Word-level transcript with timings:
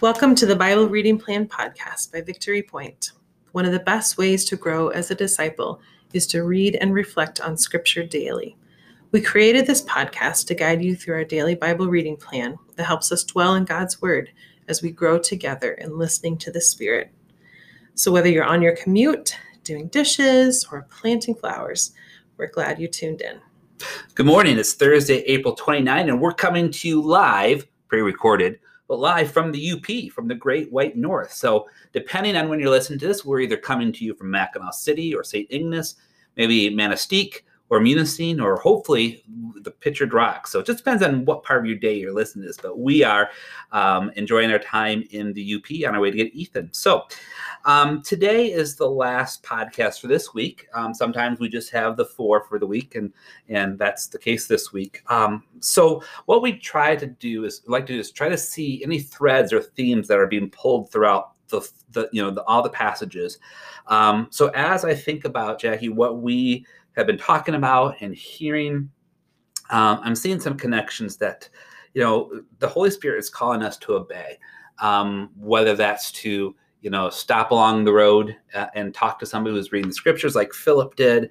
Welcome 0.00 0.36
to 0.36 0.46
the 0.46 0.54
Bible 0.54 0.88
Reading 0.88 1.18
Plan 1.18 1.48
podcast 1.48 2.12
by 2.12 2.20
Victory 2.20 2.62
Point. 2.62 3.10
One 3.50 3.64
of 3.64 3.72
the 3.72 3.80
best 3.80 4.16
ways 4.16 4.44
to 4.44 4.54
grow 4.54 4.90
as 4.90 5.10
a 5.10 5.16
disciple 5.16 5.80
is 6.12 6.24
to 6.28 6.44
read 6.44 6.76
and 6.76 6.94
reflect 6.94 7.40
on 7.40 7.56
Scripture 7.56 8.04
daily. 8.04 8.56
We 9.10 9.20
created 9.20 9.66
this 9.66 9.82
podcast 9.82 10.46
to 10.46 10.54
guide 10.54 10.84
you 10.84 10.94
through 10.94 11.16
our 11.16 11.24
daily 11.24 11.56
Bible 11.56 11.88
reading 11.88 12.16
plan 12.16 12.56
that 12.76 12.84
helps 12.84 13.10
us 13.10 13.24
dwell 13.24 13.56
in 13.56 13.64
God's 13.64 14.00
Word 14.00 14.30
as 14.68 14.82
we 14.82 14.92
grow 14.92 15.18
together 15.18 15.72
in 15.72 15.98
listening 15.98 16.38
to 16.38 16.52
the 16.52 16.60
Spirit. 16.60 17.10
So, 17.94 18.12
whether 18.12 18.28
you're 18.28 18.44
on 18.44 18.62
your 18.62 18.76
commute, 18.76 19.36
doing 19.64 19.88
dishes, 19.88 20.64
or 20.70 20.86
planting 20.90 21.34
flowers, 21.34 21.90
we're 22.36 22.46
glad 22.46 22.78
you 22.78 22.86
tuned 22.86 23.20
in. 23.20 23.40
Good 24.14 24.26
morning. 24.26 24.58
It's 24.58 24.74
Thursday, 24.74 25.22
April 25.22 25.54
29, 25.54 26.08
and 26.08 26.20
we're 26.20 26.34
coming 26.34 26.70
to 26.70 26.88
you 26.88 27.02
live, 27.02 27.66
pre 27.88 28.00
recorded, 28.00 28.60
but 28.88 28.98
live 28.98 29.30
from 29.30 29.52
the 29.52 29.72
UP, 29.72 30.12
from 30.12 30.26
the 30.26 30.34
Great 30.34 30.72
White 30.72 30.96
North. 30.96 31.32
So, 31.32 31.68
depending 31.92 32.36
on 32.36 32.48
when 32.48 32.58
you're 32.58 32.70
listening 32.70 32.98
to 33.00 33.06
this, 33.06 33.24
we're 33.24 33.40
either 33.40 33.58
coming 33.58 33.92
to 33.92 34.04
you 34.04 34.14
from 34.14 34.32
Mackinaw 34.32 34.72
City 34.72 35.14
or 35.14 35.22
St. 35.22 35.46
Ignace, 35.50 35.96
maybe 36.36 36.74
Manistee, 36.74 37.34
or 37.70 37.80
Munising, 37.80 38.42
or 38.42 38.56
hopefully 38.56 39.22
the 39.62 39.70
Pictured 39.70 40.14
Rock. 40.14 40.46
So 40.46 40.60
it 40.60 40.66
just 40.66 40.78
depends 40.78 41.02
on 41.02 41.24
what 41.24 41.42
part 41.42 41.60
of 41.60 41.66
your 41.66 41.78
day 41.78 41.98
you're 41.98 42.14
listening 42.14 42.42
to 42.42 42.48
this. 42.48 42.56
But 42.56 42.78
we 42.78 43.04
are 43.04 43.30
um, 43.72 44.10
enjoying 44.16 44.50
our 44.50 44.58
time 44.58 45.04
in 45.10 45.32
the 45.32 45.54
UP 45.54 45.88
on 45.88 45.94
our 45.94 46.00
way 46.00 46.10
to 46.10 46.16
get 46.16 46.34
Ethan. 46.34 46.70
So 46.72 47.04
um, 47.64 48.02
today 48.02 48.50
is 48.50 48.76
the 48.76 48.88
last 48.88 49.42
podcast 49.42 50.00
for 50.00 50.06
this 50.06 50.32
week. 50.32 50.66
Um, 50.72 50.94
sometimes 50.94 51.38
we 51.38 51.48
just 51.48 51.70
have 51.70 51.96
the 51.96 52.04
four 52.04 52.44
for 52.44 52.58
the 52.58 52.66
week, 52.66 52.94
and 52.94 53.12
and 53.48 53.78
that's 53.78 54.06
the 54.06 54.18
case 54.18 54.46
this 54.46 54.72
week. 54.72 55.02
Um, 55.08 55.44
so 55.60 56.02
what 56.26 56.42
we 56.42 56.54
try 56.54 56.96
to 56.96 57.06
do 57.06 57.44
is 57.44 57.62
like 57.66 57.86
to 57.86 57.98
is 57.98 58.10
try 58.10 58.28
to 58.28 58.38
see 58.38 58.82
any 58.82 59.00
threads 59.00 59.52
or 59.52 59.60
themes 59.60 60.08
that 60.08 60.18
are 60.18 60.26
being 60.26 60.50
pulled 60.50 60.90
throughout 60.90 61.32
the, 61.48 61.68
the 61.92 62.08
you 62.12 62.22
know 62.22 62.30
the, 62.30 62.42
all 62.44 62.62
the 62.62 62.70
passages. 62.70 63.38
Um, 63.86 64.28
so 64.30 64.48
as 64.48 64.84
I 64.84 64.94
think 64.94 65.24
about 65.24 65.60
Jackie, 65.60 65.88
what 65.88 66.20
we 66.20 66.64
have 66.98 67.06
been 67.06 67.16
talking 67.16 67.54
about 67.54 67.94
and 68.00 68.12
hearing, 68.12 68.90
um, 69.70 70.00
I'm 70.02 70.16
seeing 70.16 70.40
some 70.40 70.56
connections 70.56 71.16
that, 71.18 71.48
you 71.94 72.02
know, 72.02 72.42
the 72.58 72.66
Holy 72.66 72.90
Spirit 72.90 73.20
is 73.20 73.30
calling 73.30 73.62
us 73.62 73.76
to 73.78 73.94
obey, 73.94 74.36
um, 74.80 75.30
whether 75.36 75.76
that's 75.76 76.10
to, 76.12 76.56
you 76.80 76.90
know, 76.90 77.08
stop 77.08 77.52
along 77.52 77.84
the 77.84 77.92
road 77.92 78.36
uh, 78.52 78.66
and 78.74 78.92
talk 78.92 79.20
to 79.20 79.26
somebody 79.26 79.54
who's 79.54 79.70
reading 79.70 79.90
the 79.90 79.94
scriptures 79.94 80.34
like 80.34 80.52
Philip 80.52 80.96
did, 80.96 81.30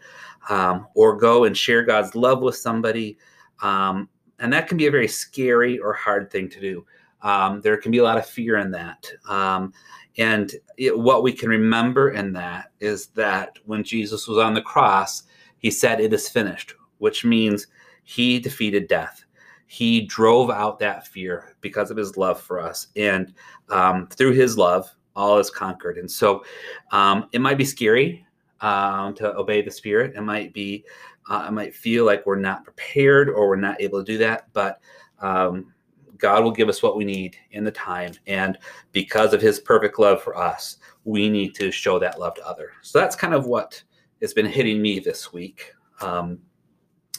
um, 0.49 0.87
or 0.95 1.17
go 1.17 1.43
and 1.43 1.57
share 1.57 1.83
God's 1.83 2.15
love 2.15 2.41
with 2.41 2.55
somebody. 2.55 3.17
Um, 3.61 4.07
and 4.39 4.51
that 4.53 4.69
can 4.69 4.77
be 4.77 4.87
a 4.87 4.91
very 4.91 5.07
scary 5.09 5.79
or 5.79 5.91
hard 5.91 6.31
thing 6.31 6.49
to 6.49 6.61
do. 6.61 6.85
Um, 7.23 7.59
there 7.59 7.75
can 7.75 7.91
be 7.91 7.97
a 7.97 8.03
lot 8.03 8.17
of 8.17 8.25
fear 8.25 8.57
in 8.57 8.71
that. 8.71 9.11
Um, 9.27 9.73
and 10.17 10.53
it, 10.77 10.97
what 10.97 11.23
we 11.23 11.33
can 11.33 11.49
remember 11.49 12.11
in 12.11 12.31
that 12.33 12.71
is 12.79 13.07
that 13.07 13.57
when 13.65 13.83
Jesus 13.83 14.29
was 14.29 14.37
on 14.37 14.53
the 14.53 14.61
cross, 14.61 15.23
he 15.59 15.71
said, 15.71 15.99
It 15.99 16.13
is 16.13 16.29
finished, 16.29 16.73
which 16.99 17.25
means 17.25 17.67
he 18.03 18.39
defeated 18.39 18.87
death. 18.87 19.25
He 19.67 20.01
drove 20.01 20.49
out 20.49 20.79
that 20.79 21.07
fear 21.07 21.55
because 21.61 21.91
of 21.91 21.97
his 21.97 22.15
love 22.15 22.39
for 22.39 22.59
us. 22.59 22.87
And 22.95 23.33
um, 23.69 24.07
through 24.07 24.31
his 24.31 24.57
love, 24.57 24.89
all 25.15 25.37
is 25.39 25.49
conquered. 25.49 25.97
And 25.97 26.09
so 26.09 26.45
um, 26.91 27.27
it 27.33 27.41
might 27.41 27.57
be 27.57 27.65
scary 27.65 28.25
um, 28.61 29.13
to 29.15 29.35
obey 29.35 29.61
the 29.61 29.71
Spirit. 29.71 30.15
It 30.15 30.21
might 30.21 30.53
be, 30.53 30.85
uh, 31.29 31.45
it 31.47 31.51
might 31.51 31.75
feel 31.75 32.05
like 32.05 32.25
we're 32.25 32.37
not 32.37 32.63
prepared 32.63 33.29
or 33.29 33.49
we're 33.49 33.57
not 33.57 33.81
able 33.81 33.99
to 33.99 34.05
do 34.09 34.17
that. 34.19 34.47
But 34.53 34.79
um, 35.19 35.73
God 36.17 36.43
will 36.43 36.51
give 36.51 36.69
us 36.69 36.81
what 36.81 36.95
we 36.95 37.03
need 37.03 37.35
in 37.51 37.63
the 37.63 37.71
time. 37.71 38.13
And 38.25 38.57
because 38.91 39.33
of 39.33 39.41
his 39.41 39.59
perfect 39.59 39.99
love 39.99 40.21
for 40.21 40.37
us, 40.37 40.77
we 41.03 41.29
need 41.29 41.55
to 41.55 41.71
show 41.71 41.99
that 41.99 42.19
love 42.19 42.35
to 42.35 42.47
others. 42.47 42.73
So 42.81 42.99
that's 42.99 43.15
kind 43.15 43.33
of 43.33 43.47
what 43.47 43.83
has 44.21 44.33
been 44.33 44.45
hitting 44.45 44.81
me 44.81 44.99
this 44.99 45.31
week. 45.33 45.73
Um, 46.01 46.39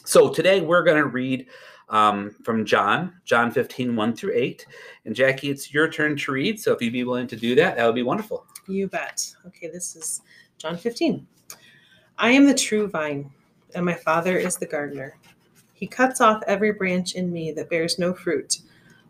so 0.05 0.29
today 0.29 0.61
we're 0.61 0.83
going 0.83 1.01
to 1.01 1.07
read 1.07 1.47
um, 1.89 2.31
from 2.43 2.65
John, 2.65 3.13
John 3.25 3.51
15, 3.51 3.95
1 3.95 4.15
through 4.15 4.33
8. 4.35 4.65
And 5.05 5.15
Jackie, 5.15 5.49
it's 5.49 5.73
your 5.73 5.89
turn 5.89 6.17
to 6.17 6.31
read. 6.31 6.59
So 6.59 6.73
if 6.73 6.81
you'd 6.81 6.93
be 6.93 7.03
willing 7.03 7.27
to 7.27 7.35
do 7.35 7.55
that, 7.55 7.75
that 7.75 7.85
would 7.85 7.95
be 7.95 8.03
wonderful. 8.03 8.45
You 8.67 8.87
bet. 8.87 9.33
Okay, 9.47 9.67
this 9.67 9.95
is 9.95 10.21
John 10.57 10.77
15. 10.77 11.25
I 12.17 12.31
am 12.31 12.45
the 12.45 12.53
true 12.53 12.87
vine, 12.87 13.31
and 13.75 13.85
my 13.85 13.93
Father 13.93 14.37
is 14.37 14.57
the 14.57 14.65
gardener. 14.65 15.17
He 15.73 15.87
cuts 15.87 16.19
off 16.19 16.43
every 16.47 16.73
branch 16.73 17.15
in 17.15 17.31
me 17.31 17.51
that 17.53 17.69
bears 17.69 17.97
no 17.97 18.13
fruit, 18.13 18.59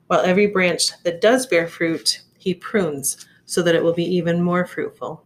while 0.07 0.21
every 0.21 0.47
branch 0.47 0.91
that 1.03 1.21
does 1.21 1.47
bear 1.47 1.67
fruit, 1.67 2.21
he 2.37 2.53
prunes 2.53 3.27
so 3.45 3.63
that 3.63 3.73
it 3.73 3.83
will 3.83 3.93
be 3.93 4.05
even 4.05 4.41
more 4.41 4.65
fruitful. 4.65 5.25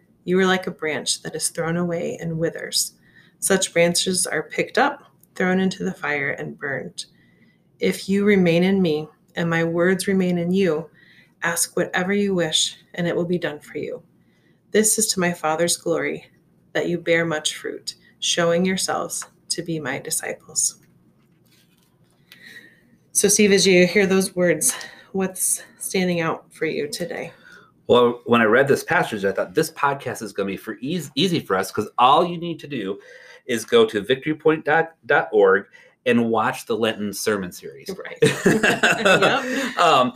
you 0.23 0.39
are 0.39 0.45
like 0.45 0.67
a 0.67 0.71
branch 0.71 1.21
that 1.23 1.35
is 1.35 1.49
thrown 1.49 1.77
away 1.77 2.17
and 2.21 2.37
withers. 2.37 2.93
Such 3.39 3.73
branches 3.73 4.27
are 4.27 4.43
picked 4.43 4.77
up, 4.77 5.03
thrown 5.35 5.59
into 5.59 5.83
the 5.83 5.93
fire, 5.93 6.31
and 6.31 6.57
burned. 6.57 7.05
If 7.79 8.07
you 8.07 8.25
remain 8.25 8.63
in 8.63 8.81
me, 8.81 9.07
and 9.35 9.49
my 9.49 9.63
words 9.63 10.07
remain 10.07 10.37
in 10.37 10.51
you, 10.51 10.89
ask 11.41 11.75
whatever 11.75 12.13
you 12.13 12.35
wish, 12.35 12.77
and 12.93 13.07
it 13.07 13.15
will 13.15 13.25
be 13.25 13.39
done 13.39 13.59
for 13.59 13.77
you. 13.77 14.03
This 14.71 14.99
is 14.99 15.07
to 15.07 15.19
my 15.19 15.33
Father's 15.33 15.77
glory, 15.77 16.27
that 16.73 16.87
you 16.87 16.97
bear 16.97 17.25
much 17.25 17.55
fruit, 17.55 17.95
showing 18.19 18.65
yourselves 18.65 19.25
to 19.49 19.63
be 19.63 19.79
my 19.79 19.99
disciples. 19.99 20.79
So, 23.11 23.27
Steve, 23.27 23.51
as 23.51 23.67
you 23.67 23.87
hear 23.87 24.05
those 24.05 24.35
words, 24.35 24.73
what's 25.11 25.63
standing 25.79 26.21
out 26.21 26.45
for 26.53 26.65
you 26.65 26.87
today? 26.87 27.33
Well, 27.87 28.21
when 28.25 28.41
I 28.41 28.45
read 28.45 28.67
this 28.67 28.83
passage, 28.83 29.25
I 29.25 29.31
thought 29.31 29.53
this 29.53 29.71
podcast 29.71 30.21
is 30.21 30.33
going 30.33 30.47
to 30.47 30.53
be 30.53 30.57
for 30.57 30.77
easy, 30.81 31.11
easy 31.15 31.39
for 31.39 31.55
us 31.55 31.71
because 31.71 31.89
all 31.97 32.25
you 32.25 32.37
need 32.37 32.59
to 32.59 32.67
do 32.67 32.99
is 33.45 33.65
go 33.65 33.85
to 33.85 34.01
victorypoint.org 34.01 35.65
and 36.05 36.29
watch 36.29 36.65
the 36.65 36.75
Lenten 36.75 37.13
sermon 37.13 37.51
series. 37.51 37.89
Right. 37.89 38.17
yep. 38.45 39.77
um, 39.77 40.13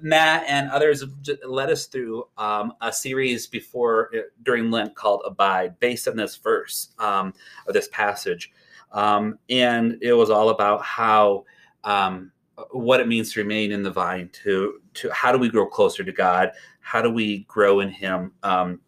Matt 0.00 0.44
and 0.48 0.70
others 0.70 1.04
led 1.44 1.70
us 1.70 1.86
through 1.86 2.26
um, 2.38 2.72
a 2.80 2.92
series 2.92 3.46
before 3.46 4.10
uh, 4.14 4.20
during 4.42 4.70
Lent 4.70 4.94
called 4.94 5.22
Abide, 5.26 5.78
based 5.80 6.08
on 6.08 6.16
this 6.16 6.36
verse 6.36 6.94
um, 6.98 7.34
of 7.66 7.74
this 7.74 7.88
passage, 7.88 8.50
um, 8.92 9.38
and 9.48 9.98
it 10.00 10.14
was 10.14 10.30
all 10.30 10.48
about 10.48 10.82
how 10.82 11.44
um, 11.84 12.32
what 12.70 13.00
it 13.00 13.08
means 13.08 13.32
to 13.32 13.40
remain 13.40 13.72
in 13.72 13.82
the 13.82 13.90
vine, 13.90 14.30
to 14.44 14.80
to 14.94 15.10
how 15.12 15.32
do 15.32 15.38
we 15.38 15.48
grow 15.48 15.66
closer 15.66 16.04
to 16.04 16.12
God, 16.12 16.52
how 16.80 17.02
do 17.02 17.10
we 17.10 17.40
grow 17.44 17.80
in 17.80 17.88
Him. 17.90 18.32
Um, 18.42 18.80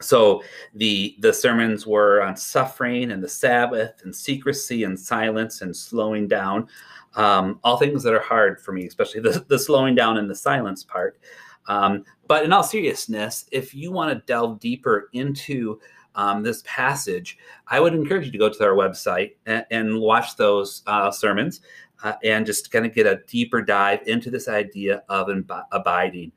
so 0.00 0.42
the 0.74 1.16
the 1.20 1.32
sermons 1.32 1.86
were 1.86 2.22
on 2.22 2.36
suffering 2.36 3.10
and 3.10 3.22
the 3.22 3.28
Sabbath 3.28 4.02
and 4.04 4.14
secrecy 4.14 4.84
and 4.84 4.98
silence 4.98 5.62
and 5.62 5.74
slowing 5.74 6.28
down, 6.28 6.68
um, 7.14 7.60
all 7.64 7.76
things 7.76 8.02
that 8.02 8.14
are 8.14 8.20
hard 8.20 8.60
for 8.60 8.72
me, 8.72 8.86
especially 8.86 9.20
the, 9.20 9.44
the 9.48 9.58
slowing 9.58 9.94
down 9.94 10.18
and 10.18 10.28
the 10.28 10.34
silence 10.34 10.82
part. 10.82 11.18
Um, 11.66 12.04
but 12.26 12.44
in 12.44 12.52
all 12.52 12.62
seriousness, 12.62 13.46
if 13.50 13.74
you 13.74 13.90
want 13.90 14.10
to 14.10 14.24
delve 14.26 14.60
deeper 14.60 15.08
into 15.12 15.80
um, 16.14 16.42
this 16.42 16.62
passage, 16.66 17.38
I 17.68 17.80
would 17.80 17.94
encourage 17.94 18.26
you 18.26 18.32
to 18.32 18.38
go 18.38 18.48
to 18.48 18.64
our 18.64 18.74
website 18.74 19.32
and, 19.46 19.64
and 19.70 20.00
watch 20.00 20.36
those 20.36 20.82
uh, 20.86 21.10
sermons 21.10 21.60
uh, 22.02 22.14
and 22.22 22.44
just 22.44 22.70
kind 22.70 22.84
of 22.84 22.94
get 22.94 23.06
a 23.06 23.20
deeper 23.26 23.62
dive 23.62 24.00
into 24.06 24.30
this 24.30 24.48
idea 24.48 25.02
of 25.08 25.28
abiding. 25.72 26.32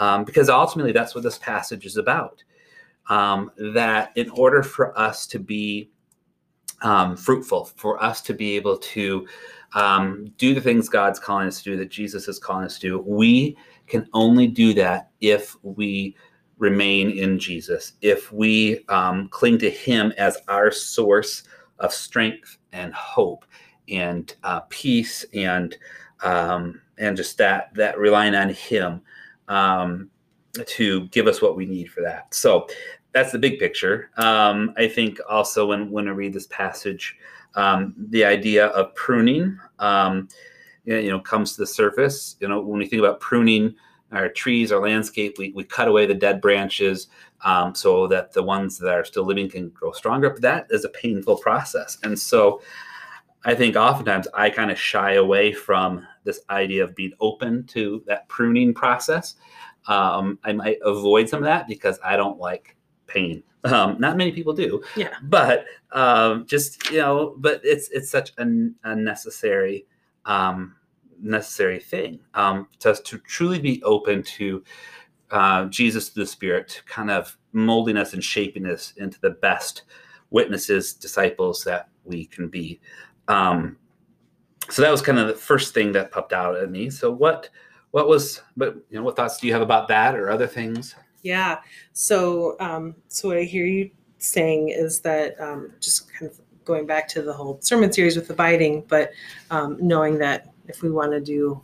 Um, 0.00 0.24
because 0.24 0.48
ultimately, 0.48 0.92
that's 0.92 1.14
what 1.14 1.24
this 1.24 1.38
passage 1.38 1.84
is 1.84 1.96
about. 1.96 2.42
Um, 3.08 3.50
that 3.74 4.12
in 4.16 4.30
order 4.30 4.62
for 4.62 4.98
us 4.98 5.26
to 5.28 5.38
be 5.38 5.90
um, 6.82 7.16
fruitful, 7.16 7.66
for 7.76 8.02
us 8.02 8.20
to 8.22 8.34
be 8.34 8.56
able 8.56 8.78
to 8.78 9.26
um, 9.74 10.32
do 10.38 10.54
the 10.54 10.60
things 10.60 10.88
God's 10.88 11.18
calling 11.18 11.48
us 11.48 11.58
to 11.62 11.70
do, 11.70 11.76
that 11.76 11.90
Jesus 11.90 12.28
is 12.28 12.38
calling 12.38 12.64
us 12.64 12.78
to 12.78 12.88
do, 12.88 12.98
we 13.00 13.56
can 13.86 14.08
only 14.12 14.46
do 14.46 14.72
that 14.74 15.10
if 15.20 15.56
we 15.62 16.16
remain 16.58 17.10
in 17.10 17.38
Jesus, 17.38 17.94
if 18.02 18.32
we 18.32 18.84
um, 18.88 19.28
cling 19.28 19.58
to 19.58 19.70
Him 19.70 20.12
as 20.16 20.38
our 20.48 20.70
source 20.70 21.44
of 21.78 21.92
strength 21.92 22.58
and 22.72 22.94
hope 22.94 23.44
and 23.92 24.34
uh, 24.42 24.60
peace 24.68 25.24
and 25.34 25.76
um, 26.22 26.80
and 26.98 27.16
just 27.16 27.38
that 27.38 27.74
that 27.74 27.98
relying 27.98 28.34
on 28.34 28.48
Him. 28.50 29.02
Um, 29.48 30.10
to 30.66 31.06
give 31.08 31.26
us 31.26 31.40
what 31.40 31.56
we 31.56 31.66
need 31.66 31.90
for 31.90 32.02
that. 32.02 32.32
So 32.34 32.68
that's 33.12 33.32
the 33.32 33.38
big 33.38 33.58
picture. 33.58 34.10
Um, 34.16 34.74
I 34.76 34.88
think 34.88 35.18
also 35.28 35.66
when 35.66 35.90
when 35.90 36.08
I 36.08 36.12
read 36.12 36.32
this 36.32 36.46
passage, 36.48 37.16
um, 37.54 37.94
the 37.96 38.24
idea 38.24 38.66
of 38.68 38.94
pruning, 38.94 39.58
um, 39.78 40.28
you 40.84 41.10
know, 41.10 41.20
comes 41.20 41.54
to 41.54 41.62
the 41.62 41.66
surface. 41.66 42.36
You 42.40 42.48
know, 42.48 42.60
when 42.60 42.78
we 42.78 42.86
think 42.86 43.00
about 43.00 43.20
pruning 43.20 43.74
our 44.12 44.28
trees, 44.28 44.72
our 44.72 44.80
landscape, 44.80 45.36
we, 45.38 45.52
we 45.52 45.64
cut 45.64 45.88
away 45.88 46.04
the 46.06 46.14
dead 46.14 46.40
branches 46.40 47.08
um, 47.44 47.74
so 47.74 48.06
that 48.08 48.32
the 48.32 48.42
ones 48.42 48.78
that 48.78 48.92
are 48.92 49.04
still 49.04 49.24
living 49.24 49.48
can 49.48 49.70
grow 49.70 49.92
stronger. 49.92 50.30
But 50.30 50.42
that 50.42 50.66
is 50.70 50.84
a 50.84 50.90
painful 50.90 51.36
process. 51.38 51.98
And 52.02 52.18
so 52.18 52.60
I 53.44 53.54
think 53.54 53.76
oftentimes 53.76 54.28
I 54.34 54.50
kind 54.50 54.70
of 54.70 54.78
shy 54.78 55.14
away 55.14 55.52
from 55.52 56.06
this 56.24 56.40
idea 56.50 56.84
of 56.84 56.94
being 56.94 57.12
open 57.20 57.64
to 57.68 58.02
that 58.06 58.28
pruning 58.28 58.72
process. 58.72 59.34
Um, 59.88 60.38
I 60.44 60.52
might 60.52 60.78
avoid 60.82 61.28
some 61.28 61.38
of 61.38 61.44
that 61.44 61.66
because 61.66 61.98
I 62.04 62.16
don't 62.16 62.38
like 62.38 62.76
pain. 63.06 63.42
Um, 63.64 63.96
not 64.00 64.16
many 64.16 64.32
people 64.32 64.52
do. 64.52 64.82
Yeah. 64.96 65.14
But 65.22 65.66
um, 65.92 66.46
just 66.46 66.90
you 66.90 66.98
know, 66.98 67.36
but 67.38 67.60
it's 67.62 67.88
it's 67.90 68.10
such 68.10 68.32
an 68.38 68.74
unnecessary 68.82 69.86
um, 70.24 70.74
necessary 71.20 71.78
thing 71.78 72.20
um, 72.34 72.66
to, 72.80 72.94
to 72.94 73.18
truly 73.18 73.60
be 73.60 73.82
open 73.84 74.22
to 74.22 74.64
uh, 75.30 75.66
Jesus 75.66 76.10
the 76.10 76.26
Spirit, 76.26 76.68
to 76.68 76.84
kind 76.84 77.10
of 77.10 77.36
molding 77.52 77.96
us 77.96 78.12
and 78.12 78.22
shaping 78.22 78.66
us 78.66 78.92
into 78.96 79.20
the 79.20 79.30
best 79.30 79.82
witnesses, 80.30 80.92
disciples 80.92 81.64
that 81.64 81.88
we 82.04 82.26
can 82.26 82.48
be. 82.48 82.80
Um, 83.28 83.76
so 84.68 84.82
that 84.82 84.90
was 84.90 85.02
kind 85.02 85.18
of 85.18 85.26
the 85.28 85.34
first 85.34 85.74
thing 85.74 85.92
that 85.92 86.10
popped 86.10 86.32
out 86.32 86.56
at 86.56 86.70
me. 86.70 86.90
So 86.90 87.10
what 87.10 87.50
what 87.90 88.08
was 88.08 88.42
but 88.56 88.76
you 88.90 88.98
know 88.98 89.02
what 89.02 89.16
thoughts 89.16 89.38
do 89.38 89.46
you 89.46 89.52
have 89.52 89.62
about 89.62 89.88
that 89.88 90.14
or 90.14 90.30
other 90.30 90.46
things? 90.46 90.94
Yeah. 91.22 91.58
So 91.92 92.56
um, 92.60 92.94
so 93.08 93.28
what 93.28 93.38
I 93.38 93.42
hear 93.42 93.66
you 93.66 93.90
saying 94.18 94.70
is 94.70 95.00
that 95.00 95.40
um, 95.40 95.72
just 95.80 96.12
kind 96.12 96.30
of 96.30 96.40
going 96.64 96.86
back 96.86 97.08
to 97.08 97.22
the 97.22 97.32
whole 97.32 97.58
sermon 97.60 97.92
series 97.92 98.16
with 98.16 98.30
abiding, 98.30 98.84
but 98.88 99.10
um, 99.50 99.76
knowing 99.80 100.18
that 100.18 100.52
if 100.68 100.82
we 100.82 100.90
want 100.90 101.10
to 101.12 101.20
do 101.20 101.60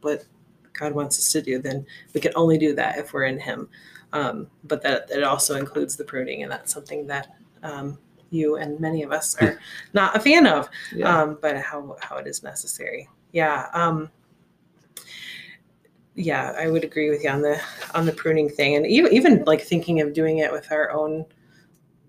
what 0.00 0.24
God 0.72 0.92
wants 0.92 1.18
us 1.18 1.30
to 1.32 1.42
do, 1.42 1.58
then 1.58 1.86
we 2.14 2.20
can 2.20 2.32
only 2.34 2.58
do 2.58 2.74
that 2.74 2.98
if 2.98 3.12
we're 3.12 3.24
in 3.24 3.38
Him. 3.38 3.68
Um, 4.12 4.48
but 4.64 4.82
that 4.82 5.08
it 5.10 5.22
also 5.22 5.54
includes 5.54 5.96
the 5.96 6.04
pruning, 6.04 6.42
and 6.42 6.50
that's 6.50 6.72
something 6.72 7.06
that 7.06 7.36
um, 7.62 7.98
you 8.30 8.56
and 8.56 8.80
many 8.80 9.02
of 9.02 9.12
us 9.12 9.36
are 9.36 9.58
not 9.92 10.16
a 10.16 10.20
fan 10.20 10.46
of. 10.46 10.68
Yeah. 10.94 11.22
Um, 11.22 11.38
but 11.40 11.56
how 11.58 11.96
how 12.00 12.16
it 12.16 12.26
is 12.26 12.42
necessary. 12.42 13.08
Yeah. 13.32 13.66
Um, 13.72 14.10
yeah, 16.14 16.54
I 16.58 16.68
would 16.68 16.84
agree 16.84 17.10
with 17.10 17.22
you 17.22 17.30
on 17.30 17.42
the 17.42 17.60
on 17.94 18.06
the 18.06 18.12
pruning 18.12 18.48
thing, 18.48 18.76
and 18.76 18.86
even 18.86 19.12
even 19.12 19.44
like 19.44 19.62
thinking 19.62 20.00
of 20.00 20.12
doing 20.12 20.38
it 20.38 20.52
with 20.52 20.70
our 20.72 20.90
own 20.90 21.24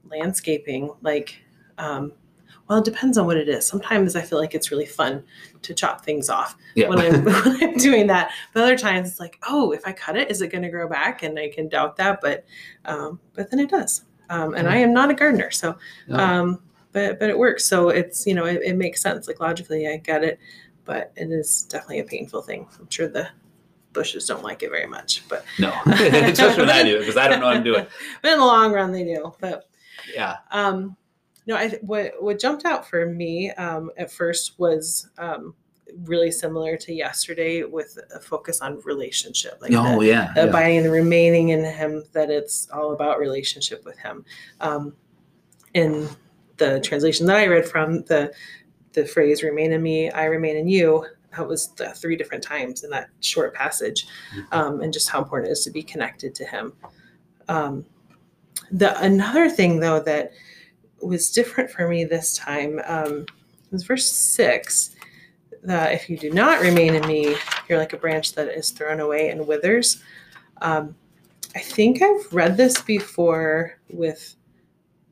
landscaping, 0.09 0.91
like. 1.01 1.41
Um, 1.77 2.13
well, 2.67 2.79
it 2.79 2.85
depends 2.85 3.17
on 3.17 3.25
what 3.25 3.35
it 3.35 3.49
is. 3.49 3.67
Sometimes 3.67 4.15
I 4.15 4.21
feel 4.21 4.39
like 4.39 4.55
it's 4.55 4.71
really 4.71 4.85
fun 4.85 5.25
to 5.61 5.73
chop 5.73 6.05
things 6.05 6.29
off 6.29 6.55
yeah. 6.73 6.87
when 6.87 6.99
I'm 6.99 7.25
when 7.25 7.63
I'm 7.63 7.75
doing 7.75 8.07
that. 8.07 8.31
But 8.53 8.63
other 8.63 8.77
times 8.77 9.09
it's 9.09 9.19
like, 9.19 9.37
oh, 9.45 9.73
if 9.73 9.85
I 9.85 9.91
cut 9.91 10.15
it, 10.15 10.31
is 10.31 10.41
it 10.41 10.53
going 10.53 10.61
to 10.61 10.69
grow 10.69 10.87
back? 10.87 11.21
And 11.21 11.37
I 11.37 11.49
can 11.49 11.67
doubt 11.67 11.97
that, 11.97 12.19
but 12.21 12.45
um, 12.85 13.19
but 13.33 13.51
then 13.51 13.59
it 13.59 13.69
does. 13.69 14.05
Um, 14.31 14.53
and 14.55 14.67
I 14.67 14.77
am 14.77 14.93
not 14.93 15.11
a 15.11 15.13
gardener, 15.13 15.51
so 15.51 15.77
No. 16.07 16.17
um, 16.17 16.63
but 16.93 17.19
but 17.19 17.29
it 17.29 17.37
works. 17.37 17.65
So 17.65 17.89
it's 17.89 18.25
you 18.25 18.33
know 18.33 18.45
it, 18.45 18.61
it 18.63 18.75
makes 18.77 19.01
sense. 19.01 19.27
Like 19.27 19.39
logically, 19.39 19.87
I 19.87 19.97
get 19.97 20.23
it, 20.23 20.39
but 20.85 21.11
it 21.15 21.29
is 21.31 21.63
definitely 21.69 21.99
a 21.99 22.05
painful 22.05 22.41
thing. 22.41 22.67
I'm 22.79 22.89
sure 22.89 23.07
the 23.07 23.27
bushes 23.93 24.25
don't 24.25 24.41
like 24.43 24.63
it 24.63 24.69
very 24.71 24.87
much, 24.87 25.23
but 25.27 25.43
no, 25.59 25.73
especially 25.85 26.61
when 26.61 26.69
I 26.69 26.81
do 26.83 26.95
it 26.95 26.99
because 26.99 27.17
I 27.17 27.27
don't 27.27 27.41
know 27.41 27.47
what 27.47 27.57
I'm 27.57 27.63
doing. 27.63 27.85
But 28.21 28.31
in 28.31 28.39
the 28.39 28.45
long 28.45 28.71
run, 28.73 28.91
they 28.93 29.03
do. 29.03 29.33
But 29.41 29.69
Yeah. 30.15 30.37
um, 30.51 30.95
no, 31.45 31.55
I 31.55 31.69
what 31.81 32.13
what 32.23 32.39
jumped 32.39 32.63
out 32.65 32.87
for 32.87 33.05
me 33.05 33.51
um, 33.51 33.91
at 33.97 34.11
first 34.11 34.57
was 34.59 35.09
um, 35.17 35.53
really 36.03 36.31
similar 36.31 36.77
to 36.77 36.93
yesterday 36.93 37.63
with 37.63 37.97
a 38.13 38.19
focus 38.19 38.61
on 38.61 38.79
relationship, 38.81 39.57
like 39.61 39.71
oh 39.73 39.99
the, 39.99 40.07
yeah. 40.07 40.31
yeah. 40.35 40.43
abiding 40.45 40.79
and 40.79 40.91
remaining 40.91 41.49
in 41.49 41.63
Him. 41.63 42.03
That 42.13 42.29
it's 42.29 42.69
all 42.71 42.93
about 42.93 43.19
relationship 43.19 43.83
with 43.85 43.97
Him. 43.97 44.25
Um, 44.59 44.93
in 45.73 46.09
the 46.57 46.79
translation 46.81 47.25
that 47.27 47.37
I 47.37 47.47
read 47.47 47.67
from 47.67 48.03
the 48.03 48.33
the 48.93 49.05
phrase 49.05 49.43
"remain 49.43 49.71
in 49.73 49.81
me, 49.81 50.09
I 50.11 50.25
remain 50.25 50.57
in 50.57 50.67
you." 50.67 51.05
That 51.37 51.47
was 51.47 51.69
the 51.75 51.89
three 51.91 52.17
different 52.17 52.43
times 52.43 52.83
in 52.83 52.89
that 52.89 53.09
short 53.21 53.53
passage, 53.53 54.05
Mhm. 54.35 54.45
um, 54.51 54.81
and 54.81 54.91
just 54.91 55.07
how 55.09 55.19
important 55.19 55.49
it 55.49 55.53
is 55.53 55.63
to 55.63 55.71
be 55.71 55.81
connected 55.81 56.35
to 56.35 56.45
Him. 56.45 56.73
Um, 57.47 57.85
the 58.71 58.99
another 59.01 59.49
thing 59.49 59.79
though 59.79 59.99
that 60.01 60.31
was 61.01 61.31
different 61.31 61.69
for 61.69 61.87
me 61.87 62.03
this 62.03 62.37
time 62.37 62.79
um, 62.85 63.25
was 63.71 63.83
verse 63.83 64.09
six. 64.11 64.95
That 65.63 65.93
if 65.93 66.09
you 66.09 66.17
do 66.17 66.31
not 66.31 66.59
remain 66.61 66.95
in 66.95 67.05
me, 67.07 67.35
you're 67.69 67.77
like 67.77 67.93
a 67.93 67.97
branch 67.97 68.33
that 68.33 68.47
is 68.47 68.71
thrown 68.71 68.99
away 68.99 69.29
and 69.29 69.45
withers. 69.47 70.01
Um, 70.61 70.95
I 71.55 71.59
think 71.59 72.01
I've 72.01 72.31
read 72.33 72.57
this 72.57 72.81
before 72.81 73.77
with 73.89 74.35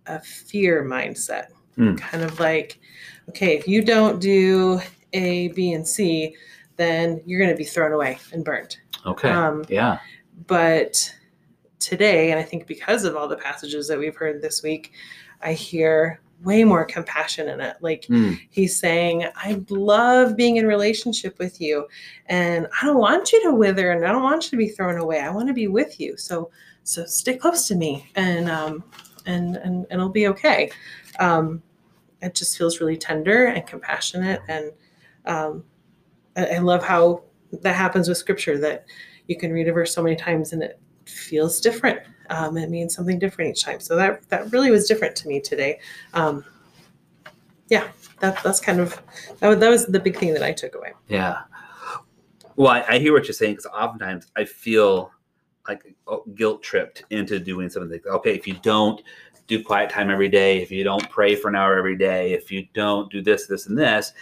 a 0.07 0.19
fear 0.19 0.83
mindset, 0.83 1.47
Hmm. 1.75 1.95
kind 1.95 2.23
of 2.23 2.39
like, 2.39 2.79
okay, 3.29 3.55
if 3.57 3.67
you 3.67 3.83
don't 3.83 4.19
do 4.19 4.79
A, 5.13 5.49
B, 5.49 5.73
and 5.73 5.87
C, 5.87 6.35
then 6.77 7.21
you're 7.25 7.39
going 7.39 7.51
to 7.51 7.57
be 7.57 7.63
thrown 7.63 7.91
away 7.91 8.17
and 8.33 8.43
burnt. 8.43 8.79
Okay. 9.05 9.29
Um, 9.29 9.65
yeah. 9.69 9.99
but 10.47 11.13
today, 11.79 12.31
and 12.31 12.39
I 12.39 12.43
think 12.43 12.65
because 12.67 13.03
of 13.05 13.15
all 13.15 13.27
the 13.27 13.35
passages 13.37 13.87
that 13.87 13.99
we've 13.99 14.15
heard 14.15 14.41
this 14.41 14.63
week, 14.63 14.93
I 15.41 15.53
hear 15.53 16.21
way 16.43 16.63
more 16.63 16.85
compassion 16.85 17.49
in 17.49 17.59
it. 17.59 17.77
Like 17.81 18.05
Mm. 18.09 18.39
he's 18.49 18.77
saying, 18.77 19.25
I 19.35 19.61
love 19.69 20.35
being 20.35 20.57
in 20.57 20.65
relationship 20.65 21.37
with 21.39 21.59
you, 21.59 21.87
and 22.27 22.67
I 22.81 22.85
don't 22.85 22.97
want 22.97 23.31
you 23.31 23.43
to 23.43 23.53
wither, 23.53 23.91
and 23.91 24.05
I 24.05 24.11
don't 24.11 24.23
want 24.23 24.45
you 24.45 24.51
to 24.51 24.57
be 24.57 24.69
thrown 24.69 24.97
away. 24.99 25.19
I 25.19 25.29
want 25.29 25.47
to 25.47 25.53
be 25.53 25.67
with 25.67 25.99
you. 25.99 26.15
So, 26.17 26.49
so 26.83 27.05
stick 27.05 27.41
close 27.41 27.67
to 27.67 27.75
me, 27.75 28.09
and 28.15 28.49
um, 28.49 28.83
and 29.25 29.57
and, 29.57 29.85
and 29.89 29.91
it'll 29.91 30.09
be 30.09 30.27
okay. 30.27 30.71
Um, 31.19 31.61
it 32.21 32.35
just 32.35 32.57
feels 32.57 32.79
really 32.79 32.97
tender 32.97 33.45
and 33.47 33.65
compassionate, 33.67 34.41
and 34.47 34.71
um, 35.25 35.63
I, 36.35 36.55
I 36.55 36.57
love 36.59 36.83
how 36.83 37.23
that 37.51 37.75
happens 37.75 38.07
with 38.07 38.17
scripture 38.17 38.57
that 38.59 38.85
you 39.27 39.37
can 39.37 39.51
read 39.51 39.67
a 39.67 39.73
verse 39.73 39.93
so 39.93 40.03
many 40.03 40.15
times 40.15 40.53
and 40.53 40.61
it 40.63 40.79
feels 41.09 41.59
different. 41.59 41.99
Um, 42.29 42.57
it 42.57 42.69
means 42.69 42.93
something 42.93 43.17
different 43.19 43.51
each 43.51 43.63
time. 43.63 43.79
So 43.79 43.95
that 43.95 44.27
that 44.29 44.51
really 44.51 44.71
was 44.71 44.87
different 44.87 45.15
to 45.17 45.27
me 45.27 45.39
today. 45.39 45.79
Um, 46.13 46.45
yeah, 47.69 47.87
that, 48.19 48.41
that's 48.43 48.59
kind 48.59 48.79
of 48.79 49.01
that 49.39 49.59
that 49.59 49.69
was 49.69 49.85
the 49.85 49.99
big 49.99 50.17
thing 50.17 50.33
that 50.33 50.43
I 50.43 50.51
took 50.51 50.75
away. 50.75 50.93
Yeah. 51.07 51.39
Well, 52.55 52.71
I, 52.71 52.85
I 52.87 52.99
hear 52.99 53.13
what 53.13 53.25
you're 53.25 53.33
saying 53.33 53.53
because 53.53 53.67
oftentimes 53.67 54.27
I 54.35 54.45
feel 54.45 55.11
like 55.67 55.95
oh, 56.07 56.23
guilt 56.35 56.61
tripped 56.61 57.03
into 57.09 57.39
doing 57.39 57.69
something. 57.69 57.99
Okay, 58.05 58.35
if 58.35 58.47
you 58.47 58.55
don't 58.61 59.01
do 59.47 59.63
quiet 59.63 59.89
time 59.89 60.09
every 60.09 60.29
day, 60.29 60.61
if 60.61 60.71
you 60.71 60.83
don't 60.83 61.09
pray 61.09 61.35
for 61.35 61.49
an 61.49 61.55
hour 61.55 61.77
every 61.77 61.97
day, 61.97 62.33
if 62.33 62.51
you 62.51 62.67
don't 62.73 63.11
do 63.11 63.21
this, 63.21 63.47
this, 63.47 63.67
and 63.67 63.77
this, 63.77 64.13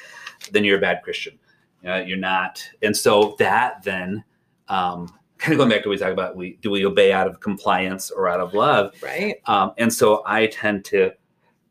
then 0.51 0.63
you're 0.63 0.77
a 0.77 0.81
bad 0.81 1.01
Christian. 1.03 1.37
You 1.81 1.89
know, 1.89 1.97
you're 1.97 2.17
not. 2.17 2.63
And 2.81 2.95
so 2.95 3.35
that 3.39 3.83
then, 3.83 4.23
um, 4.67 5.13
kind 5.37 5.53
of 5.53 5.57
going 5.57 5.69
back 5.69 5.83
to 5.83 5.89
what 5.89 5.95
we 5.95 5.97
talk 5.97 6.11
about, 6.11 6.35
we 6.35 6.57
do 6.61 6.71
we 6.71 6.85
obey 6.85 7.11
out 7.11 7.27
of 7.27 7.39
compliance 7.39 8.11
or 8.11 8.27
out 8.27 8.39
of 8.39 8.53
love? 8.53 8.93
Right? 9.01 9.35
Um, 9.45 9.73
and 9.77 9.93
so 9.93 10.23
I 10.25 10.47
tend 10.47 10.85
to, 10.85 11.11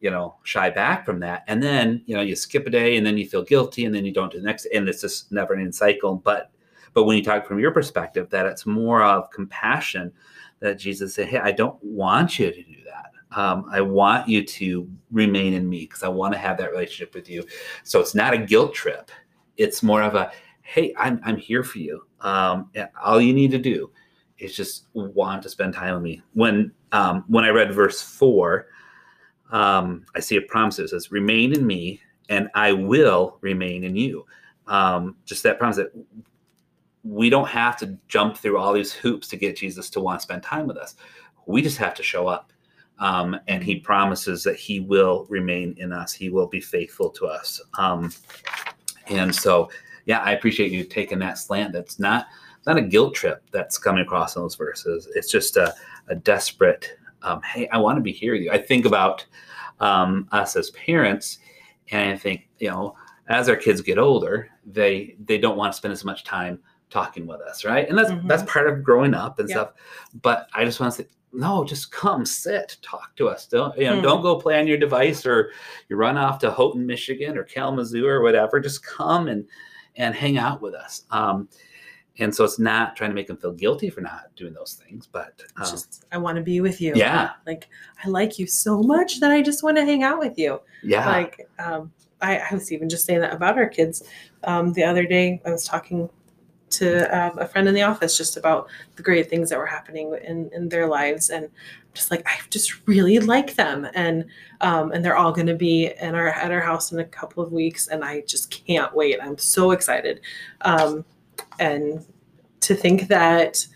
you 0.01 0.11
know, 0.11 0.37
shy 0.45 0.71
back 0.71 1.05
from 1.05 1.21
that. 1.21 1.45
And 1.47 1.63
then, 1.63 2.03
you 2.07 2.15
know, 2.15 2.23
you 2.23 2.37
skip 2.37 2.67
a 2.67 2.71
day 2.71 2.97
and 2.97 3.07
then 3.07 3.19
you 3.19 3.29
feel 3.29 3.43
guilty 3.43 3.85
and 3.85 3.95
then 3.95 4.05
you 4.05 4.13
don't 4.13 4.31
do 4.31 4.39
the 4.39 4.47
next. 4.47 4.67
And 4.67 4.89
it's 4.89 5.01
just 5.01 5.33
never 5.33 5.55
ending 5.55 5.73
cycle. 5.73 6.17
But, 6.17 6.51
but 6.95 7.05
when 7.05 7.17
you 7.17 7.25
talk 7.25 7.47
from 7.47 7.59
your 7.59 7.73
perspective, 7.73 8.31
that 8.31 8.47
it's 8.47 8.67
more 8.67 9.03
of 9.03 9.31
compassion 9.31 10.13
that 10.61 10.79
Jesus 10.79 11.15
said, 11.15 11.29
Hey, 11.29 11.39
I 11.39 11.53
don't 11.53 11.83
want 11.83 12.39
you 12.39 12.51
to 12.51 12.63
do 12.63 12.77
that. 12.85 13.39
Um, 13.39 13.67
I 13.71 13.81
want 13.81 14.29
you 14.29 14.45
to 14.45 14.89
remain 15.11 15.53
in 15.53 15.69
me 15.69 15.81
because 15.81 16.03
I 16.03 16.09
want 16.09 16.33
to 16.33 16.39
have 16.39 16.57
that 16.59 16.71
relationship 16.71 17.15
with 17.15 17.29
you. 17.29 17.45
So 17.83 18.01
it's 18.01 18.15
not 18.15 18.33
a 18.33 18.39
guilt 18.39 18.75
trip. 18.75 19.11
It's 19.57 19.83
more 19.83 20.03
of 20.03 20.15
a, 20.15 20.31
Hey, 20.63 20.93
I'm, 20.99 21.21
I'm 21.23 21.37
here 21.37 21.63
for 21.63 21.79
you. 21.79 22.07
Um, 22.27 22.71
all 23.03 23.21
you 23.21 23.33
need 23.33 23.53
to 23.53 23.59
do 23.59 23.91
is 24.39 24.55
just 24.55 24.89
want 24.95 25.43
to 25.45 25.49
spend 25.49 25.75
time 25.75 25.95
with 25.95 26.03
me. 26.03 26.23
When 26.35 26.73
um, 26.91 27.25
when 27.29 27.45
I 27.45 27.51
read 27.51 27.73
verse 27.73 28.03
four, 28.03 28.67
um, 29.53 30.05
I 30.17 30.21
see 30.21 30.37
a 30.37 30.43
promise 30.43 30.77
that 30.77 30.91
says, 30.91 31.13
"Remain 31.13 31.55
in 31.55 31.65
me, 31.65 32.01
and 32.29 32.49
I 32.55 32.73
will 32.73 33.39
remain 33.43 33.85
in 33.85 33.95
you." 33.95 34.27
Um, 34.67 35.15
just 35.25 35.45
that 35.45 35.61
promise 35.61 35.77
that 35.77 35.93
we 37.05 37.31
don't 37.31 37.49
have 37.49 37.77
to 37.77 37.97
jump 38.09 38.37
through 38.37 38.59
all 38.59 38.73
these 38.73 38.93
hoops 38.93 39.29
to 39.29 39.37
get 39.37 39.57
Jesus 39.57 39.89
to 39.91 40.01
want 40.01 40.19
to 40.19 40.25
spend 40.25 40.43
time 40.43 40.67
with 40.67 40.77
us. 40.77 40.97
We 41.47 41.63
just 41.63 41.79
have 41.79 41.95
to 41.95 42.03
show 42.03 42.27
up, 42.27 42.53
um, 42.99 43.39
and 43.47 43.63
He 43.63 43.77
promises 43.77 44.43
that 44.43 44.57
He 44.57 44.81
will 44.81 45.27
remain 45.29 45.77
in 45.79 45.93
us. 45.93 46.13
He 46.13 46.29
will 46.29 46.49
be 46.49 46.61
faithful 46.61 47.11
to 47.11 47.27
us. 47.27 47.61
Um, 47.79 48.13
and 49.07 49.33
so, 49.33 49.71
yeah, 50.07 50.21
I 50.21 50.33
appreciate 50.33 50.73
you 50.73 50.85
taking 50.85 51.19
that 51.19 51.39
slant. 51.39 51.73
That's 51.73 51.99
not 51.99 52.27
not 52.67 52.79
a 52.79 52.83
guilt 52.83 53.15
trip 53.15 53.45
that's 53.53 53.79
coming 53.79 54.03
across 54.03 54.35
in 54.35 54.43
those 54.43 54.57
verses. 54.57 55.09
It's 55.15 55.31
just 55.31 55.57
a, 55.57 55.73
a 56.09 56.17
desperate, 56.17 56.97
um, 57.23 57.41
hey, 57.43 57.69
I 57.69 57.79
want 57.79 57.97
to 57.97 58.01
be 58.03 58.11
here 58.11 58.33
with 58.33 58.43
you. 58.43 58.51
I 58.51 58.59
think 58.59 58.87
about 58.87 59.25
um, 59.79 60.27
us 60.33 60.57
as 60.57 60.71
parents, 60.71 61.39
and 61.93 62.11
I 62.11 62.17
think, 62.17 62.49
you 62.59 62.69
know, 62.69 62.97
as 63.29 63.49
our 63.49 63.55
kids 63.55 63.81
get 63.83 63.99
older, 63.99 64.49
they 64.65 65.17
they 65.27 65.39
don't 65.39 65.57
want 65.57 65.73
to 65.73 65.77
spend 65.77 65.93
as 65.93 66.05
much 66.05 66.25
time 66.25 66.59
talking 66.91 67.27
with 67.27 67.41
us, 67.41 67.65
right? 67.65 67.89
And 67.89 67.99
that's 67.99 68.11
Mhm. 68.11 68.29
that's 68.29 68.51
part 68.51 68.69
of 68.69 68.83
growing 68.83 69.15
up 69.15 69.39
and 69.39 69.49
Yeah. 69.49 69.55
stuff. 69.57 69.73
But 70.23 70.49
I 70.55 70.65
just 70.65 70.79
want 70.81 70.93
to 70.95 71.03
say, 71.03 71.09
no, 71.33 71.65
just 71.65 71.91
come 71.93 72.25
sit, 72.25 72.77
talk 72.83 73.15
to 73.17 73.29
us. 73.29 73.47
Don't 73.47 73.77
you 73.77 73.85
know? 73.85 73.97
Mhm. 73.99 74.03
Don't 74.03 74.23
go 74.23 74.37
play 74.41 74.59
on 74.59 74.67
your 74.69 74.79
device 74.79 75.27
or 75.27 75.51
you 75.89 75.97
run 75.97 76.17
off 76.17 76.39
to 76.41 76.51
Houghton, 76.51 76.87
Michigan, 76.87 77.37
or 77.37 77.43
Kalamazoo 77.45 78.07
or 78.07 78.23
whatever. 78.23 78.59
Just 78.61 78.85
come 78.87 79.27
and 79.29 79.45
and 79.97 80.15
hang 80.15 80.39
out 80.39 80.61
with 80.61 80.75
us. 80.75 81.05
Um, 81.11 81.49
and 82.19 82.35
so 82.35 82.45
it's 82.45 82.59
not 82.59 82.97
trying 82.97 83.11
to 83.11 83.15
make 83.15 83.27
them 83.27 83.37
feel 83.37 83.53
guilty 83.53 83.91
for 83.91 84.01
not 84.01 84.35
doing 84.37 84.55
those 84.55 84.81
things, 84.83 85.07
but 85.11 85.43
um, 85.57 85.67
just 85.71 86.07
I 86.13 86.19
want 86.19 86.37
to 86.37 86.43
be 86.43 86.61
with 86.61 86.81
you. 86.81 86.95
yeah, 86.97 87.31
Like 87.47 87.69
I 88.05 88.09
like 88.09 88.39
you 88.39 88.47
so 88.47 88.83
much 88.83 89.21
that 89.21 89.31
I 89.31 89.43
just 89.43 89.63
want 89.63 89.77
to 89.77 89.85
hang 89.85 90.03
out 90.03 90.19
with 90.19 90.39
you. 90.39 90.61
yeah, 90.83 91.07
Like 91.07 91.49
um, 91.59 91.93
I, 92.23 92.39
I 92.39 92.55
was 92.55 92.73
even 92.73 92.89
just 92.89 93.05
saying 93.05 93.21
that 93.21 93.35
about 93.35 93.59
our 93.59 93.69
kids. 93.69 94.03
Um, 94.45 94.73
the 94.73 94.85
other 94.85 95.07
day 95.07 95.43
I 95.45 95.51
was 95.51 95.65
talking 95.65 96.09
to 96.69 97.05
um, 97.17 97.39
a 97.39 97.47
friend 97.47 97.69
in 97.69 97.75
the 97.75 97.83
office 97.83 98.17
just 98.17 98.37
about 98.37 98.69
the 98.97 99.03
great 99.03 99.31
things 99.31 99.51
that 99.51 99.59
were 99.59 99.67
happening 99.67 100.17
in, 100.25 100.51
in 100.53 100.69
their 100.69 100.89
lives 100.89 101.31
and 101.31 101.49
just 101.95 102.11
like 102.11 102.27
I 102.27 102.39
just 102.51 102.87
really 102.87 103.19
like 103.19 103.55
them 103.55 103.89
and 103.95 104.27
um, 104.61 104.93
and 104.93 105.05
they're 105.05 105.17
all 105.17 105.33
going 105.33 105.47
to 105.47 105.55
be 105.55 105.93
in 106.01 106.15
our 106.15 106.29
at 106.29 106.51
our 106.51 106.61
house 106.61 106.93
in 106.93 106.99
a 106.99 107.05
couple 107.05 107.43
of 107.43 107.53
weeks 107.53 107.89
and 107.89 108.05
I 108.05 108.23
just 108.23 108.51
can't 108.51 108.95
wait. 108.95 109.19
I'm 109.23 109.39
so 109.39 109.71
excited. 109.71 110.21
Um, 110.63 111.05
and 111.59 112.05
to 112.61 112.75
think 112.75 113.09
that 113.09 113.67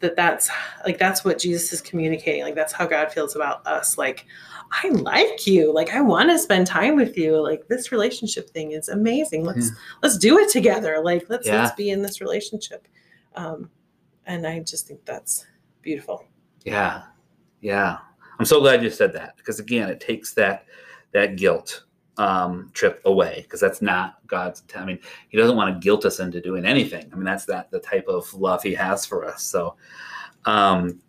that 0.00 0.16
that's 0.16 0.50
like 0.84 0.98
that's 0.98 1.24
what 1.24 1.38
Jesus 1.38 1.72
is 1.72 1.80
communicating 1.80 2.42
like 2.42 2.54
that's 2.54 2.72
how 2.72 2.86
God 2.86 3.12
feels 3.12 3.34
about 3.34 3.66
us 3.66 3.98
like 3.98 4.26
I 4.70 4.88
like 4.90 5.46
you. 5.46 5.72
Like 5.72 5.94
I 5.94 6.00
want 6.00 6.30
to 6.30 6.38
spend 6.38 6.66
time 6.66 6.96
with 6.96 7.16
you. 7.16 7.40
Like 7.40 7.66
this 7.68 7.90
relationship 7.90 8.50
thing 8.50 8.72
is 8.72 8.88
amazing. 8.88 9.44
Let's 9.44 9.70
let's 10.02 10.18
do 10.18 10.38
it 10.38 10.50
together. 10.50 11.00
Like 11.02 11.24
let's 11.28 11.46
Yeah. 11.46 11.62
let's 11.62 11.74
be 11.74 11.90
in 11.90 12.02
this 12.02 12.20
relationship. 12.20 12.86
Um 13.34 13.70
and 14.26 14.46
I 14.46 14.60
just 14.60 14.86
think 14.86 15.04
that's 15.04 15.46
beautiful. 15.80 16.24
Yeah, 16.64 17.04
yeah. 17.60 17.98
I'm 18.38 18.44
so 18.44 18.60
glad 18.60 18.82
you 18.82 18.90
said 18.90 19.12
that 19.14 19.36
because 19.36 19.58
again, 19.58 19.88
it 19.88 20.00
takes 20.00 20.34
that 20.34 20.66
that 21.12 21.36
guilt 21.36 21.84
um, 22.18 22.70
trip 22.74 23.00
away 23.04 23.40
because 23.42 23.60
that's 23.60 23.80
not 23.80 24.18
God's. 24.26 24.62
I 24.76 24.84
mean, 24.84 24.98
He 25.28 25.38
doesn't 25.38 25.56
want 25.56 25.74
to 25.74 25.80
guilt 25.80 26.04
us 26.04 26.20
into 26.20 26.40
doing 26.40 26.64
anything. 26.64 27.08
I 27.12 27.14
mean, 27.14 27.24
that's 27.24 27.44
that 27.46 27.70
the 27.70 27.80
type 27.80 28.06
of 28.08 28.32
love 28.34 28.62
He 28.62 28.74
has 28.74 29.06
for 29.06 29.24
us. 29.24 29.44
So, 29.44 29.76
um, 30.44 31.00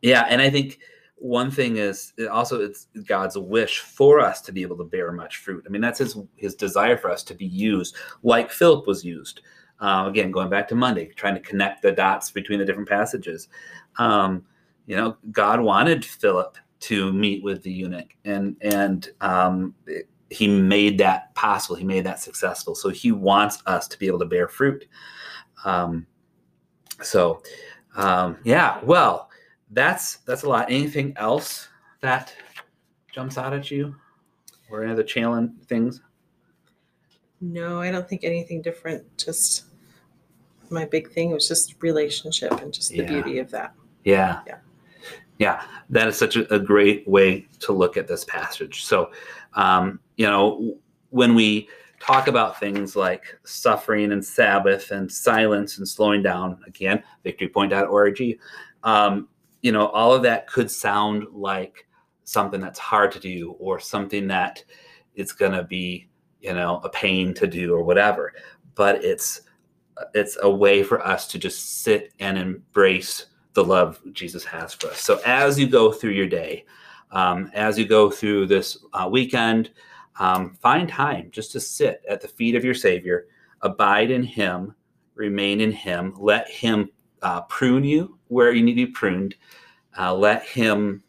yeah, 0.00 0.26
and 0.28 0.40
I 0.40 0.48
think 0.48 0.78
one 1.16 1.50
thing 1.50 1.76
is 1.76 2.14
also 2.30 2.62
it's 2.62 2.86
God's 3.06 3.36
wish 3.36 3.80
for 3.80 4.20
us 4.20 4.40
to 4.42 4.52
be 4.52 4.62
able 4.62 4.78
to 4.78 4.84
bear 4.84 5.12
much 5.12 5.38
fruit. 5.38 5.64
I 5.66 5.70
mean, 5.70 5.82
that's 5.82 5.98
His 5.98 6.16
His 6.36 6.54
desire 6.54 6.96
for 6.96 7.10
us 7.10 7.22
to 7.24 7.34
be 7.34 7.46
used 7.46 7.96
like 8.22 8.50
Philip 8.50 8.86
was 8.86 9.04
used. 9.04 9.42
Uh, 9.80 10.06
again, 10.08 10.30
going 10.30 10.50
back 10.50 10.68
to 10.68 10.74
Monday, 10.74 11.06
trying 11.06 11.34
to 11.34 11.40
connect 11.40 11.82
the 11.82 11.90
dots 11.90 12.30
between 12.30 12.58
the 12.58 12.64
different 12.64 12.88
passages. 12.88 13.48
Um, 13.96 14.44
you 14.86 14.94
know, 14.94 15.16
God 15.30 15.60
wanted 15.60 16.04
Philip 16.04 16.58
to 16.80 17.12
meet 17.12 17.42
with 17.42 17.62
the 17.62 17.70
eunuch, 17.72 18.14
and 18.24 18.56
and 18.62 19.10
um, 19.20 19.74
it- 19.86 20.08
he 20.32 20.46
made 20.46 20.96
that 20.98 21.34
possible. 21.34 21.74
He 21.74 21.82
made 21.84 22.04
that 22.06 22.20
successful. 22.20 22.76
So 22.76 22.88
he 22.88 23.10
wants 23.10 23.60
us 23.66 23.88
to 23.88 23.98
be 23.98 24.06
able 24.06 24.20
to 24.20 24.26
bear 24.26 24.46
fruit. 24.46 24.86
Um, 25.64 26.06
so, 27.02 27.42
um, 27.96 28.38
yeah. 28.44 28.78
Well, 28.84 29.28
that's 29.72 30.18
that's 30.18 30.44
a 30.44 30.48
lot. 30.48 30.70
Anything 30.70 31.14
else 31.16 31.68
that 32.00 32.32
jumps 33.12 33.38
out 33.38 33.52
at 33.52 33.72
you, 33.72 33.96
or 34.70 34.84
any 34.84 34.92
other 34.92 35.02
challenge 35.02 35.50
things? 35.66 36.00
no 37.42 37.80
I 37.80 37.90
don't 37.90 38.06
think 38.08 38.22
anything 38.22 38.60
different 38.60 39.02
just 39.16 39.64
my 40.70 40.84
big 40.84 41.10
thing 41.10 41.30
was 41.30 41.48
just 41.48 41.74
relationship 41.82 42.52
and 42.60 42.70
just 42.72 42.90
the 42.90 42.98
Yeah. 42.98 43.08
beauty 43.08 43.38
of 43.38 43.50
that 43.50 43.72
Yeah. 44.04 44.42
Yeah. 44.46 44.58
Yeah. 45.40 45.64
That 45.88 46.06
is 46.06 46.18
such 46.18 46.36
a, 46.36 46.54
a 46.54 46.58
great 46.58 47.08
way 47.08 47.46
to 47.60 47.72
look 47.72 47.96
at 47.96 48.06
this 48.06 48.26
passage. 48.26 48.84
So, 48.84 49.10
um, 49.54 49.98
you 50.18 50.26
know, 50.26 50.76
when 51.08 51.34
we 51.34 51.66
talk 51.98 52.28
about 52.28 52.60
things 52.60 52.94
like 52.94 53.38
suffering 53.44 54.12
and 54.12 54.22
Sabbath 54.22 54.90
and 54.90 55.10
silence 55.10 55.78
and 55.78 55.88
slowing 55.88 56.22
down, 56.22 56.60
again, 56.66 57.02
victorypoint.org, 57.24 58.38
um, 58.84 59.28
you 59.62 59.72
know, 59.72 59.88
all 59.88 60.12
of 60.12 60.22
that 60.22 60.46
could 60.46 60.70
sound 60.70 61.26
like 61.32 61.86
something 62.24 62.60
that's 62.60 62.78
hard 62.78 63.10
to 63.12 63.18
do 63.18 63.56
or 63.58 63.80
something 63.80 64.26
that 64.26 64.62
it's 65.14 65.32
going 65.32 65.52
to 65.52 65.64
be, 65.64 66.10
you 66.42 66.52
know, 66.52 66.82
a 66.84 66.90
pain 66.90 67.32
to 67.34 67.46
do 67.46 67.74
or 67.74 67.82
whatever. 67.82 68.34
But 68.74 69.02
it's, 69.02 69.40
it's 70.12 70.36
a 70.42 70.50
way 70.50 70.82
for 70.82 71.04
us 71.04 71.26
to 71.28 71.38
just 71.38 71.82
sit 71.82 72.12
and 72.20 72.36
embrace 72.36 73.24
the 73.54 73.64
love 73.64 74.00
Jesus 74.12 74.44
has 74.44 74.74
for 74.74 74.88
us. 74.88 75.00
So 75.00 75.20
as 75.26 75.58
you 75.58 75.68
go 75.68 75.92
through 75.92 76.12
your 76.12 76.28
day, 76.28 76.64
um, 77.10 77.50
as 77.54 77.78
you 77.78 77.86
go 77.86 78.10
through 78.10 78.46
this 78.46 78.78
uh, 78.92 79.08
weekend, 79.10 79.70
um, 80.18 80.56
find 80.60 80.88
time 80.88 81.28
just 81.32 81.52
to 81.52 81.60
sit 81.60 82.02
at 82.08 82.20
the 82.20 82.28
feet 82.28 82.54
of 82.54 82.64
your 82.64 82.74
Savior, 82.74 83.26
abide 83.62 84.10
in 84.10 84.22
Him, 84.22 84.74
remain 85.14 85.60
in 85.60 85.72
Him, 85.72 86.14
let 86.18 86.48
Him 86.48 86.90
uh, 87.22 87.42
prune 87.42 87.84
you 87.84 88.18
where 88.28 88.52
you 88.52 88.62
need 88.62 88.74
to 88.74 88.86
be 88.86 88.92
pruned, 88.92 89.34
uh, 89.98 90.14
let 90.14 90.44
Him 90.44 91.02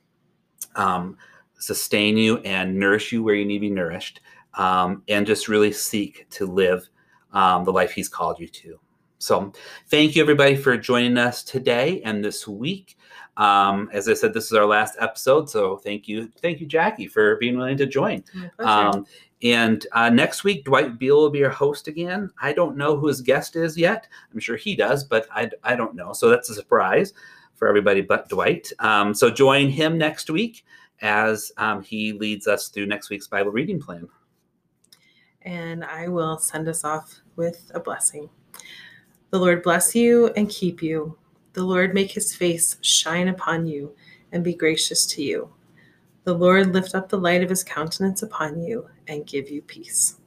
um, 0.75 1.17
sustain 1.60 2.17
you 2.17 2.38
and 2.39 2.77
nourish 2.77 3.12
you 3.12 3.21
where 3.21 3.36
you 3.36 3.45
need 3.45 3.57
to 3.57 3.62
be 3.62 3.69
nourished, 3.69 4.21
um, 4.55 5.03
and 5.07 5.27
just 5.27 5.48
really 5.48 5.71
seek 5.71 6.27
to 6.31 6.45
live 6.45 6.89
um, 7.33 7.63
the 7.63 7.71
life 7.71 7.91
He's 7.91 8.10
called 8.10 8.39
you 8.39 8.48
to. 8.48 8.79
So, 9.22 9.54
thank 9.88 10.16
you 10.16 10.24
everybody 10.24 10.56
for 10.56 10.75
joining 10.78 11.16
us 11.20 11.44
today 11.44 12.01
and 12.04 12.25
this 12.25 12.48
week. 12.48 12.98
Um, 13.38 13.88
as 13.94 14.10
I 14.10 14.16
said, 14.16 14.34
this 14.34 14.46
is 14.46 14.54
our 14.54 14.66
last 14.66 14.96
episode, 15.00 15.48
so 15.48 15.78
thank 15.78 16.08
you, 16.08 16.28
thank 16.42 16.60
you, 16.60 16.66
Jackie, 16.66 17.06
for 17.08 17.36
being 17.36 17.56
willing 17.56 17.78
to 17.78 17.86
join. 17.86 18.24
Um, 18.58 19.06
and 19.44 19.86
uh, 19.92 20.10
next 20.10 20.44
week, 20.44 20.66
Dwight 20.66 20.98
Beal 20.98 21.18
will 21.18 21.30
be 21.30 21.44
our 21.46 21.51
host 21.51 21.88
again. 21.88 22.32
I 22.42 22.51
don't 22.51 22.75
know 22.75 22.98
who 22.98 23.08
his 23.08 23.22
guest 23.22 23.56
is 23.56 23.78
yet. 23.78 24.08
I'm 24.34 24.40
sure 24.40 24.58
he 24.58 24.75
does, 24.75 25.04
but 25.04 25.28
I, 25.32 25.51
I 25.63 25.75
don't 25.75 25.96
know. 25.96 26.13
So 26.13 26.28
that's 26.30 26.50
a 26.50 26.56
surprise 26.56 27.13
for 27.54 27.68
everybody 27.68 28.01
but 28.01 28.28
Dwight. 28.28 28.72
Um, 28.80 29.13
so 29.13 29.30
join 29.30 29.70
him 29.70 30.00
next 30.00 30.32
week 30.32 30.66
as 31.01 31.51
um, 31.58 31.84
he 31.84 32.13
leads 32.13 32.48
us 32.48 32.70
through 32.70 32.88
next 32.88 33.12
week's 33.12 33.28
Bible 33.28 33.51
reading 33.51 33.80
plan. 33.80 34.10
and 35.44 35.84
I 35.86 36.08
will 36.08 36.38
send 36.40 36.68
us 36.68 36.84
off 36.84 37.20
with 37.36 37.72
a 37.75 37.80
blessing. 37.80 38.30
The 39.32 39.40
Lord 39.40 39.64
bless 39.64 39.96
you 39.96 40.28
and 40.36 40.50
keep 40.50 40.84
you. 40.84 41.18
The 41.54 41.64
Lord 41.64 41.94
make 41.94 42.12
his 42.12 42.36
face 42.36 42.78
shine 42.82 43.30
upon 43.30 43.66
you 43.66 43.96
and 44.34 44.44
be 44.44 44.54
gracious 44.54 45.06
to 45.08 45.24
you. 45.24 45.54
The 46.26 46.34
Lord 46.34 46.74
lift 46.74 46.94
up 46.96 47.10
the 47.10 47.18
light 47.18 47.42
of 47.42 47.50
his 47.50 47.64
countenance 47.64 48.22
upon 48.22 48.62
you 48.62 48.88
and 49.08 49.26
give 49.26 49.50
you 49.50 49.62
peace. 49.62 50.21